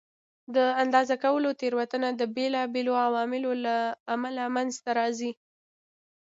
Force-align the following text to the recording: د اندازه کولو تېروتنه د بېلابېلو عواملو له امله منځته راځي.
د 0.55 0.57
اندازه 0.83 1.15
کولو 1.23 1.49
تېروتنه 1.61 2.09
د 2.15 2.21
بېلابېلو 2.35 2.93
عواملو 3.07 3.51
له 3.65 3.75
امله 4.13 4.43
منځته 4.55 4.89
راځي. 4.99 5.31